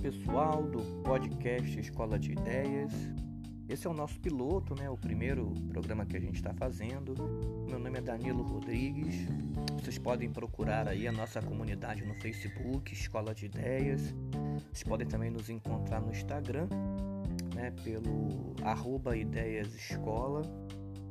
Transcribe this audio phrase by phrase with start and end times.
[0.00, 2.92] Pessoal do podcast Escola de Ideias.
[3.68, 4.88] Esse é o nosso piloto, né?
[4.88, 7.14] O primeiro programa que a gente está fazendo.
[7.68, 9.26] Meu nome é Danilo Rodrigues.
[9.82, 14.14] Vocês podem procurar aí a nossa comunidade no Facebook, Escola de Ideias.
[14.72, 16.68] Vocês podem também nos encontrar no Instagram,
[17.54, 17.72] né?
[17.82, 20.42] Pelo arroba Ideias Escola.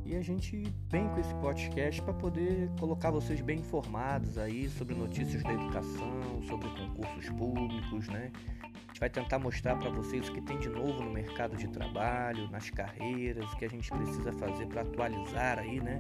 [0.06, 4.94] E a gente vem com esse podcast para poder colocar vocês bem informados aí sobre
[4.94, 8.32] notícias da educação, sobre concursos públicos, né?
[8.62, 11.68] A gente vai tentar mostrar para vocês o que tem de novo no mercado de
[11.68, 16.00] trabalho, nas carreiras, o que a gente precisa fazer para atualizar aí, né?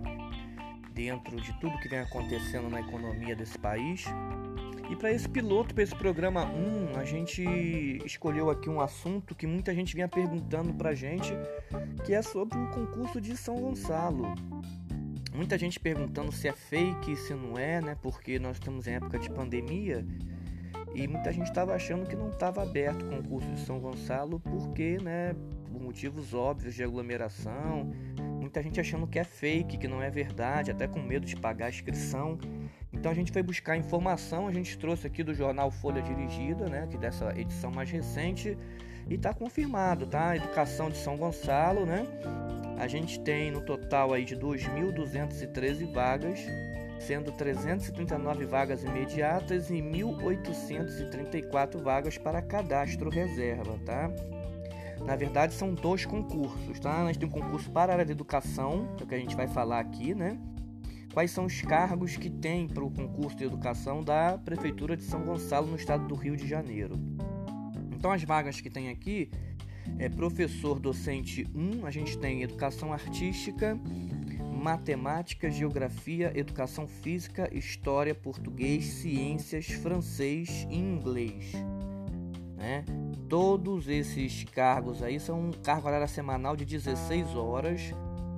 [0.93, 4.05] Dentro de tudo que vem acontecendo na economia desse país
[4.89, 7.43] e para esse piloto, para esse programa 1, a gente
[8.05, 11.33] escolheu aqui um assunto que muita gente vinha perguntando para gente,
[12.05, 14.35] que é sobre o concurso de São Gonçalo.
[15.33, 17.97] Muita gente perguntando se é fake, se não é, né?
[18.01, 20.05] Porque nós estamos em época de pandemia
[20.93, 24.97] e muita gente estava achando que não estava aberto o concurso de São Gonçalo porque,
[25.01, 25.35] né,
[25.69, 27.91] por motivos óbvios de aglomeração,
[28.39, 31.65] muita gente achando que é fake, que não é verdade, até com medo de pagar
[31.65, 32.37] a inscrição.
[32.95, 36.87] Então a gente foi buscar informação, a gente trouxe aqui do jornal Folha Dirigida, né,
[36.89, 38.57] que dessa edição mais recente,
[39.07, 40.35] e está confirmado, tá?
[40.35, 42.07] Educação de São Gonçalo, né?
[42.79, 46.39] A gente tem no total aí de 2.213 vagas,
[46.99, 54.09] sendo 339 vagas imediatas e 1.834 vagas para cadastro reserva, tá?
[55.05, 57.03] Na verdade, são dois concursos, tá?
[57.03, 59.19] A gente tem um concurso para a área de educação, que é o que a
[59.19, 60.37] gente vai falar aqui, né?
[61.15, 65.23] Quais são os cargos que tem para o concurso de educação da Prefeitura de São
[65.23, 66.99] Gonçalo, no estado do Rio de Janeiro?
[67.93, 69.31] Então, as vagas que tem aqui
[69.97, 73.79] é professor docente 1, a gente tem educação artística,
[74.61, 81.53] matemática, geografia, educação física, história, português, ciências, francês e inglês.
[82.57, 82.83] Né?
[83.29, 87.93] Todos esses cargos aí são um cargo horário semanal de 16 horas,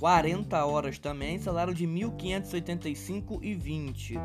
[0.00, 4.18] 40 horas também, salário de R$ 1.585,20.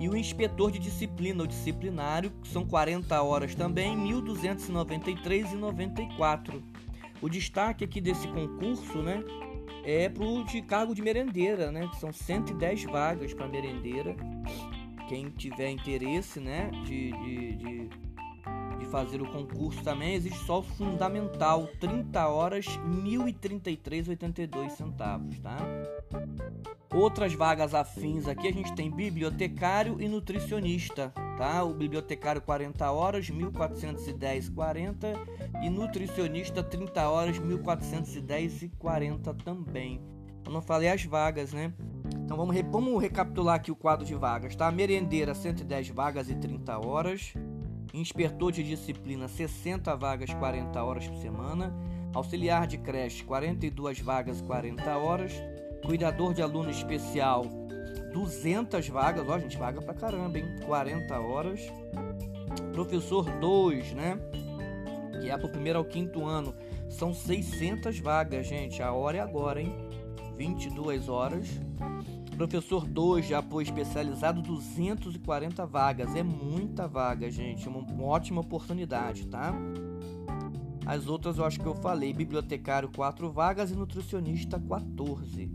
[0.00, 6.62] E o inspetor de disciplina ou disciplinário, que são 40 horas também, R$ 1.293,94.
[7.20, 9.22] O destaque aqui desse concurso, né,
[9.84, 14.16] é pro de cargo de merendeira, né, são 110 vagas para merendeira
[15.08, 17.88] quem tiver interesse, né, de, de, de,
[18.78, 25.56] de, fazer o concurso também, existe só o fundamental, 30 horas, R$ 1.033,82 centavos, tá?
[26.94, 31.64] Outras vagas afins aqui a gente tem bibliotecário e nutricionista, tá?
[31.64, 35.16] O bibliotecário 40 horas, 1410,40
[35.64, 40.00] e nutricionista 30 horas, 1410,40 também.
[40.46, 41.72] Eu não falei as vagas, né?
[42.24, 44.70] Então vamos, vamos recapitular aqui o quadro de vagas, tá?
[44.72, 47.34] Merendeira 110 vagas e 30 horas.
[47.92, 51.72] Inspetor de disciplina 60 vagas 40 horas por semana.
[52.14, 55.32] Auxiliar de creche 42 vagas e 40 horas.
[55.84, 57.44] Cuidador de aluno especial
[58.14, 60.46] 200 vagas, ó, gente, vaga pra caramba, hein?
[60.64, 61.60] 40 horas.
[62.72, 64.18] Professor 2, né?
[65.20, 66.54] Que é pro primeiro ao quinto ano,
[66.88, 68.82] são 600 vagas, gente.
[68.82, 69.74] A hora é agora, hein?
[70.36, 71.48] 22 horas.
[72.36, 76.14] Professor 2 de apoio especializado, 240 vagas.
[76.16, 77.68] É muita vaga, gente.
[77.68, 79.54] Uma, uma ótima oportunidade, tá?
[80.84, 82.12] As outras eu acho que eu falei.
[82.12, 85.50] Bibliotecário, 4 vagas e nutricionista, 14.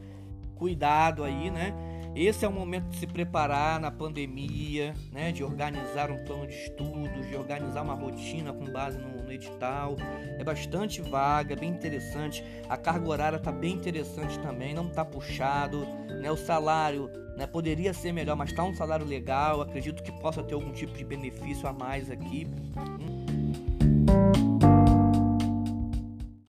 [0.56, 1.72] cuidado aí, né?
[2.16, 5.30] Esse é o momento de se preparar na pandemia, né?
[5.32, 9.96] De organizar um plano de estudos, de organizar uma rotina com base no, no edital.
[10.38, 12.42] É bastante vaga, bem interessante.
[12.70, 15.86] A carga horária tá bem interessante também, não tá puxado,
[16.22, 16.30] né?
[16.30, 17.46] O salário, né?
[17.46, 19.60] Poderia ser melhor, mas tá um salário legal.
[19.60, 22.48] Acredito que possa ter algum tipo de benefício a mais aqui.
[22.78, 23.25] Hum